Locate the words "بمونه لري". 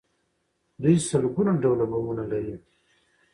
1.91-2.55